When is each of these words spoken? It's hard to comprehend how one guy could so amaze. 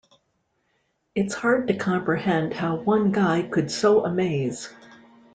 It's 1.13 1.35
hard 1.35 1.67
to 1.67 1.77
comprehend 1.77 2.55
how 2.55 2.77
one 2.77 3.11
guy 3.11 3.43
could 3.43 3.69
so 3.69 4.03
amaze. 4.03 4.67